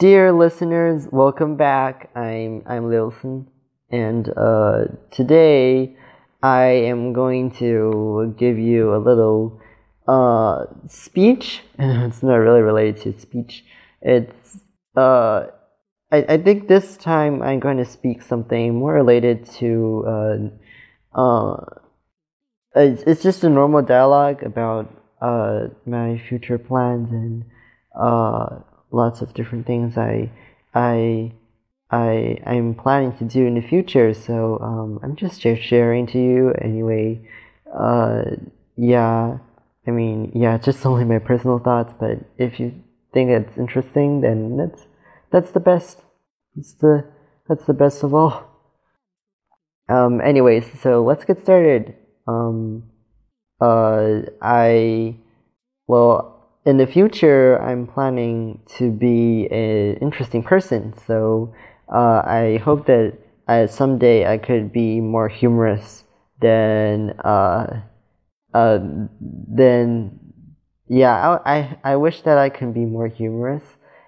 Dear 0.00 0.32
listeners, 0.32 1.06
welcome 1.12 1.56
back. 1.56 2.08
I'm 2.16 2.62
I'm 2.64 2.88
Lilson, 2.88 3.48
and 3.90 4.32
uh, 4.34 4.84
today 5.10 5.94
I 6.42 6.62
am 6.88 7.12
going 7.12 7.50
to 7.56 8.34
give 8.38 8.58
you 8.58 8.94
a 8.94 8.96
little 8.96 9.60
uh, 10.08 10.64
speech. 10.88 11.60
it's 11.78 12.22
not 12.22 12.36
really 12.36 12.62
related 12.62 13.02
to 13.02 13.20
speech. 13.20 13.62
It's 14.00 14.60
uh, 14.96 15.48
I, 16.10 16.24
I 16.26 16.38
think 16.38 16.66
this 16.66 16.96
time 16.96 17.42
I'm 17.42 17.60
going 17.60 17.76
to 17.76 17.84
speak 17.84 18.22
something 18.22 18.76
more 18.76 18.94
related 18.94 19.44
to 19.60 20.50
uh, 21.14 21.20
uh, 21.20 21.64
it's, 22.74 23.02
it's 23.02 23.22
just 23.22 23.44
a 23.44 23.50
normal 23.50 23.82
dialogue 23.82 24.42
about 24.44 24.90
uh, 25.20 25.66
my 25.84 26.16
future 26.26 26.56
plans 26.56 27.12
and 27.12 27.44
uh, 27.94 28.60
lots 28.90 29.20
of 29.20 29.34
different 29.34 29.66
things 29.66 29.96
I 29.96 30.30
I 30.74 31.32
I 31.90 32.38
I'm 32.46 32.74
planning 32.74 33.16
to 33.18 33.24
do 33.24 33.46
in 33.46 33.54
the 33.54 33.62
future. 33.62 34.14
So 34.14 34.58
um, 34.60 35.00
I'm 35.02 35.16
just 35.16 35.40
sharing 35.40 36.06
to 36.08 36.18
you 36.18 36.52
anyway. 36.60 37.20
Uh, 37.72 38.22
yeah, 38.76 39.38
I 39.86 39.90
mean, 39.90 40.32
yeah, 40.34 40.58
just 40.58 40.84
only 40.86 41.04
my 41.04 41.18
personal 41.18 41.58
thoughts. 41.58 41.92
But 41.98 42.18
if 42.38 42.60
you 42.60 42.74
think 43.12 43.30
it's 43.30 43.58
interesting, 43.58 44.20
then 44.20 44.56
that's 44.56 44.86
that's 45.30 45.50
the 45.50 45.60
best. 45.60 46.02
That's 46.54 46.74
the 46.74 47.04
that's 47.48 47.66
the 47.66 47.74
best 47.74 48.02
of 48.02 48.14
all. 48.14 48.46
Um, 49.88 50.20
anyways, 50.20 50.80
so 50.80 51.02
let's 51.02 51.24
get 51.24 51.40
started. 51.42 51.96
Um, 52.28 52.84
uh, 53.60 54.22
I 54.40 55.16
well 55.88 56.39
in 56.70 56.76
the 56.76 56.86
future, 56.86 57.60
I'm 57.60 57.88
planning 57.88 58.60
to 58.78 58.92
be 58.92 59.48
an 59.50 59.96
interesting 59.96 60.42
person. 60.44 60.94
So 61.06 61.52
uh, 61.92 62.22
I 62.24 62.60
hope 62.64 62.86
that 62.86 63.18
I, 63.48 63.66
someday 63.66 64.24
I 64.24 64.38
could 64.38 64.72
be 64.72 65.00
more 65.00 65.28
humorous 65.28 66.04
than 66.40 67.10
uh, 67.24 67.82
uh, 68.54 68.78
than 69.60 70.18
yeah. 70.86 71.38
I, 71.44 71.56
I 71.56 71.78
I 71.92 71.96
wish 71.96 72.22
that 72.22 72.38
I 72.38 72.48
can 72.48 72.72
be 72.72 72.84
more 72.84 73.08
humorous 73.08 73.64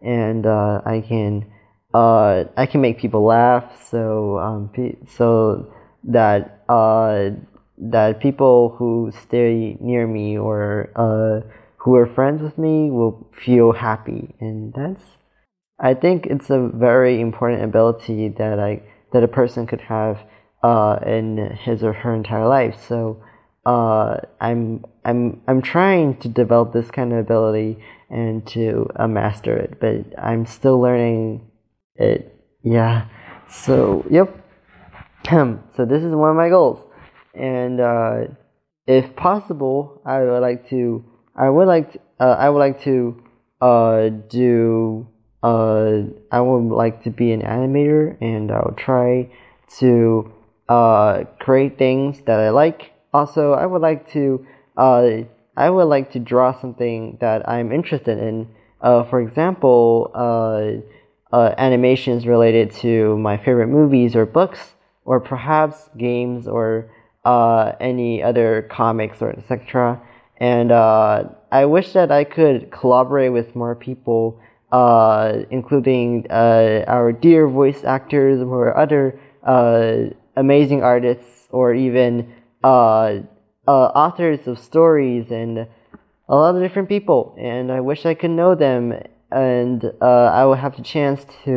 and 0.00 0.46
uh, 0.46 0.80
I 0.86 1.00
can 1.00 1.50
uh, 1.92 2.44
I 2.56 2.66
can 2.66 2.80
make 2.80 2.98
people 2.98 3.24
laugh. 3.24 3.64
So 3.90 4.38
um, 4.38 4.70
so 5.08 5.72
that 6.04 6.62
uh, 6.68 7.30
that 7.78 8.20
people 8.20 8.76
who 8.78 9.12
stay 9.24 9.76
near 9.80 10.06
me 10.06 10.38
or 10.38 10.90
uh, 10.94 11.40
who 11.84 11.94
are 11.94 12.06
friends 12.06 12.42
with 12.42 12.58
me 12.58 12.90
will 12.90 13.30
feel 13.44 13.72
happy 13.72 14.34
and 14.40 14.72
that's 14.74 15.02
I 15.78 15.94
think 15.94 16.26
it's 16.26 16.50
a 16.50 16.70
very 16.72 17.20
important 17.20 17.62
ability 17.62 18.28
that 18.38 18.58
I 18.58 18.82
that 19.12 19.24
a 19.24 19.28
person 19.28 19.66
could 19.66 19.82
have 19.82 20.18
uh, 20.62 20.98
in 21.06 21.58
his 21.60 21.82
or 21.82 21.92
her 21.92 22.14
entire 22.14 22.46
life. 22.46 22.76
So 22.88 23.22
uh, 23.66 24.16
I'm 24.40 24.84
I'm 25.04 25.42
I'm 25.46 25.62
trying 25.62 26.16
to 26.18 26.28
develop 26.28 26.72
this 26.72 26.90
kind 26.90 27.12
of 27.12 27.18
ability 27.18 27.78
and 28.08 28.46
to 28.48 28.88
uh, 28.96 29.08
master 29.08 29.56
it, 29.56 29.80
but 29.80 30.18
I'm 30.18 30.46
still 30.46 30.80
learning 30.80 31.50
it. 31.96 32.34
Yeah. 32.62 33.08
So 33.48 34.04
yep. 34.10 34.40
so 35.26 35.84
this 35.84 36.02
is 36.02 36.14
one 36.14 36.30
of 36.30 36.36
my 36.36 36.50
goals, 36.50 36.80
and 37.34 37.80
uh, 37.80 38.18
if 38.86 39.16
possible, 39.16 40.02
I 40.06 40.20
would 40.20 40.40
like 40.40 40.68
to 40.70 41.04
I 41.36 41.48
would 41.48 41.66
like 41.66 41.92
to, 41.92 42.00
uh, 42.20 42.36
I 42.38 42.48
would 42.48 42.58
like 42.58 42.82
to 42.82 43.22
uh, 43.60 44.08
do 44.28 45.06
uh, 45.42 46.02
I 46.32 46.40
would 46.40 46.74
like 46.74 47.02
to 47.04 47.10
be 47.10 47.32
an 47.32 47.42
animator 47.42 48.16
and 48.20 48.50
I'll 48.50 48.74
try 48.76 49.30
to 49.78 50.32
uh, 50.68 51.24
create 51.38 51.76
things 51.76 52.22
that 52.22 52.40
I 52.40 52.50
like. 52.50 52.92
Also, 53.12 53.52
I 53.52 53.66
would 53.66 53.82
like 53.82 54.10
to 54.12 54.46
uh, 54.76 55.08
I 55.56 55.70
would 55.70 55.84
like 55.84 56.12
to 56.12 56.18
draw 56.18 56.52
something 56.52 57.18
that 57.20 57.48
I'm 57.48 57.72
interested 57.72 58.18
in. 58.18 58.48
Uh, 58.80 59.04
for 59.04 59.20
example, 59.20 60.10
uh, 60.14 61.34
uh, 61.34 61.54
animations 61.58 62.26
related 62.26 62.72
to 62.72 63.16
my 63.18 63.36
favorite 63.36 63.68
movies 63.68 64.14
or 64.14 64.26
books, 64.26 64.74
or 65.04 65.20
perhaps 65.20 65.88
games 65.96 66.46
or 66.46 66.90
uh, 67.24 67.72
any 67.80 68.22
other 68.22 68.68
comics 68.70 69.22
or 69.22 69.30
etc 69.30 70.00
and 70.44 70.72
uh, 70.72 71.24
I 71.50 71.64
wish 71.64 71.94
that 71.94 72.10
I 72.12 72.24
could 72.24 72.70
collaborate 72.70 73.32
with 73.32 73.56
more 73.56 73.74
people, 73.74 74.38
uh, 74.70 75.44
including 75.50 76.26
uh, 76.28 76.84
our 76.86 77.12
dear 77.12 77.48
voice 77.48 77.82
actors 77.82 78.42
or 78.42 78.76
other 78.76 79.18
uh, 79.42 80.12
amazing 80.36 80.82
artists, 80.82 81.48
or 81.48 81.72
even 81.72 82.30
uh, 82.62 83.20
uh, 83.66 83.70
authors 83.70 84.46
of 84.46 84.58
stories 84.58 85.30
and 85.30 85.66
a 86.28 86.34
lot 86.34 86.54
of 86.54 86.60
different 86.60 86.90
people. 86.90 87.34
And 87.40 87.72
I 87.72 87.80
wish 87.80 88.04
I 88.04 88.12
could 88.12 88.32
know 88.42 88.54
them, 88.54 88.92
and 89.30 89.82
I 90.02 90.44
will 90.44 90.60
have 90.64 90.76
the 90.76 90.82
chance 90.82 91.24
to, 91.46 91.54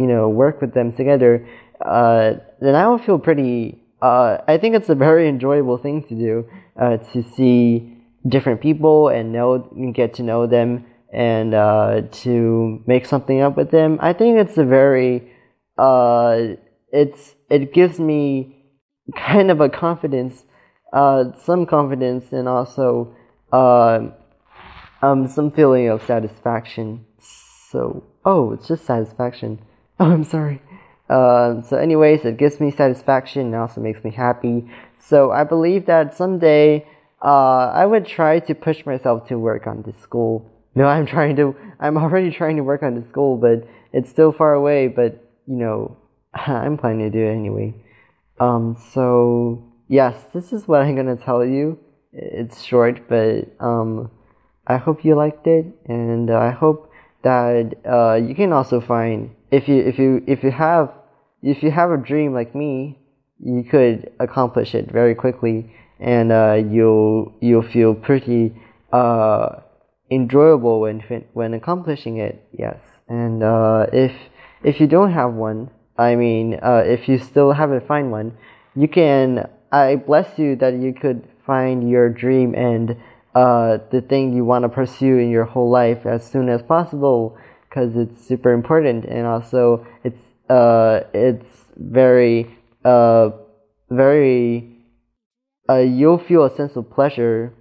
you 0.00 0.06
know, 0.12 0.28
work 0.28 0.60
with 0.60 0.74
them 0.74 0.92
together. 0.92 1.46
then 1.78 2.74
I 2.74 2.88
will 2.88 2.98
feel 2.98 3.20
pretty. 3.20 3.84
I 4.02 4.58
think 4.60 4.74
it's 4.74 4.88
a 4.88 4.96
very 4.96 5.28
enjoyable 5.28 5.78
thing 5.78 6.02
to 6.08 6.14
do 6.14 6.48
uh, 6.76 6.96
to 7.12 7.22
see 7.22 7.99
different 8.26 8.60
people 8.60 9.08
and 9.08 9.32
know 9.32 9.58
get 9.94 10.14
to 10.14 10.22
know 10.22 10.46
them 10.46 10.86
and 11.12 11.54
uh, 11.54 12.02
to 12.12 12.82
make 12.86 13.06
something 13.06 13.40
up 13.40 13.56
with 13.56 13.70
them. 13.70 13.98
I 14.00 14.12
think 14.12 14.38
it's 14.38 14.58
a 14.58 14.64
very 14.64 15.32
uh, 15.78 16.54
it's 16.92 17.34
it 17.48 17.72
gives 17.72 17.98
me 17.98 18.56
kind 19.16 19.50
of 19.50 19.60
a 19.60 19.68
confidence, 19.68 20.44
uh, 20.92 21.32
some 21.42 21.66
confidence, 21.66 22.32
and 22.32 22.48
also 22.48 23.14
uh, 23.52 24.08
um, 25.02 25.26
some 25.26 25.50
feeling 25.50 25.88
of 25.88 26.02
satisfaction. 26.04 27.06
So 27.18 28.04
oh, 28.24 28.52
it's 28.52 28.68
just 28.68 28.84
satisfaction. 28.84 29.60
Oh, 30.02 30.10
I'm 30.10 30.24
sorry. 30.24 30.62
Uh, 31.10 31.60
so, 31.60 31.76
anyways, 31.76 32.24
it 32.24 32.38
gives 32.38 32.58
me 32.58 32.70
satisfaction 32.70 33.42
and 33.42 33.54
also 33.54 33.82
makes 33.82 34.02
me 34.02 34.10
happy. 34.10 34.66
So, 34.98 35.30
I 35.30 35.44
believe 35.44 35.84
that 35.86 36.16
someday 36.16 36.86
uh, 37.22 37.70
I 37.74 37.84
would 37.86 38.06
try 38.06 38.40
to 38.40 38.54
push 38.54 38.84
myself 38.86 39.28
to 39.28 39.38
work 39.38 39.66
on 39.66 39.82
this 39.82 39.96
school. 40.02 40.50
No, 40.74 40.86
I'm 40.86 41.06
trying 41.06 41.36
to, 41.36 41.54
I'm 41.78 41.98
already 41.98 42.30
trying 42.30 42.56
to 42.56 42.62
work 42.62 42.82
on 42.82 42.94
this 42.94 43.08
school, 43.08 43.36
but 43.36 43.66
it's 43.92 44.08
still 44.08 44.32
far 44.32 44.54
away, 44.54 44.88
but, 44.88 45.22
you 45.46 45.56
know, 45.56 45.96
I'm 46.34 46.78
planning 46.78 47.10
to 47.10 47.18
do 47.18 47.24
it 47.24 47.32
anyway. 47.32 47.74
Um, 48.38 48.76
so, 48.92 49.72
yes, 49.88 50.16
this 50.32 50.52
is 50.52 50.66
what 50.66 50.82
I'm 50.82 50.96
gonna 50.96 51.16
tell 51.16 51.44
you. 51.44 51.78
It's 52.12 52.62
short, 52.62 53.08
but, 53.08 53.48
um, 53.60 54.10
I 54.66 54.76
hope 54.76 55.04
you 55.04 55.14
liked 55.14 55.46
it, 55.46 55.66
and 55.86 56.30
I 56.30 56.50
hope 56.50 56.90
that, 57.22 57.74
uh, 57.84 58.14
you 58.14 58.34
can 58.34 58.52
also 58.52 58.80
find, 58.80 59.30
if 59.50 59.68
you, 59.68 59.76
if 59.80 59.98
you, 59.98 60.22
if 60.26 60.42
you 60.42 60.52
have, 60.52 60.90
if 61.42 61.62
you 61.62 61.70
have 61.70 61.90
a 61.90 61.96
dream 61.96 62.32
like 62.32 62.54
me, 62.54 62.98
you 63.42 63.64
could 63.64 64.12
accomplish 64.20 64.74
it 64.74 64.90
very 64.90 65.14
quickly 65.14 65.72
and 66.00 66.32
uh, 66.32 66.54
you'll 66.54 67.32
you'll 67.40 67.68
feel 67.68 67.94
pretty 67.94 68.54
uh, 68.92 69.60
enjoyable 70.10 70.80
when 70.80 71.02
when 71.34 71.54
accomplishing 71.54 72.16
it. 72.16 72.44
Yes, 72.52 72.80
and 73.08 73.42
uh, 73.42 73.86
if 73.92 74.12
if 74.64 74.80
you 74.80 74.86
don't 74.86 75.12
have 75.12 75.34
one, 75.34 75.70
I 75.96 76.16
mean, 76.16 76.58
uh, 76.62 76.82
if 76.84 77.08
you 77.08 77.18
still 77.18 77.52
haven't 77.52 77.86
find 77.86 78.10
one, 78.10 78.36
you 78.74 78.88
can. 78.88 79.48
I 79.72 79.94
bless 79.94 80.36
you 80.36 80.56
that 80.56 80.74
you 80.74 80.92
could 80.92 81.28
find 81.46 81.88
your 81.88 82.08
dream 82.08 82.56
and 82.56 82.96
uh, 83.34 83.78
the 83.92 84.00
thing 84.00 84.32
you 84.32 84.44
want 84.44 84.64
to 84.64 84.68
pursue 84.68 85.18
in 85.18 85.30
your 85.30 85.44
whole 85.44 85.70
life 85.70 86.06
as 86.06 86.28
soon 86.28 86.48
as 86.48 86.62
possible 86.62 87.38
because 87.68 87.94
it's 87.94 88.26
super 88.26 88.52
important 88.52 89.04
and 89.04 89.26
also 89.26 89.86
it's 90.02 90.18
uh, 90.48 91.00
it's 91.14 91.46
very 91.76 92.50
uh, 92.84 93.30
very 93.90 94.79
uh, 95.70 95.78
you'll 95.78 96.18
feel 96.18 96.44
a 96.44 96.56
sense 96.56 96.76
of 96.76 96.90
pleasure 96.90 97.52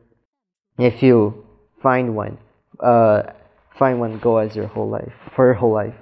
if 0.77 1.03
you 1.03 1.45
find 1.81 2.15
one. 2.15 2.37
Uh, 2.79 3.23
find 3.77 3.99
one 3.99 4.17
goal 4.19 4.39
as 4.39 4.55
your 4.55 4.67
whole 4.67 4.89
life 4.89 5.13
for 5.35 5.45
your 5.45 5.53
whole 5.53 5.73
life. 5.73 5.95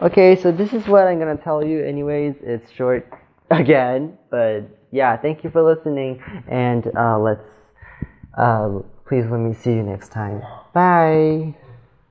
Okay, 0.00 0.36
so 0.36 0.52
this 0.52 0.72
is 0.72 0.86
what 0.86 1.06
I'm 1.06 1.18
gonna 1.18 1.36
tell 1.36 1.64
you. 1.64 1.84
Anyways, 1.84 2.36
it's 2.42 2.70
short 2.70 3.08
again, 3.50 4.18
but 4.30 4.62
yeah, 4.90 5.16
thank 5.16 5.44
you 5.44 5.50
for 5.50 5.62
listening, 5.62 6.22
and 6.48 6.90
uh, 6.96 7.18
let's 7.18 7.46
uh, 8.36 8.80
please 9.06 9.24
let 9.30 9.40
me 9.40 9.54
see 9.54 9.72
you 9.72 9.82
next 9.82 10.10
time. 10.10 10.42
Bye. 10.72 11.67